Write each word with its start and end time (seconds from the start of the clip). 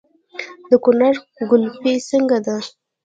د 0.69 0.71
کونړ 0.83 1.13
ګلپي 1.49 1.93
څنګه 2.09 2.37
ده؟ 2.45 2.55